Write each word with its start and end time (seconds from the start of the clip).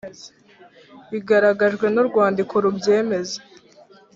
bigaragajwe 1.11 1.85
n 1.89 1.95
urwandiko 2.01 2.53
rubyemeza 2.63 3.37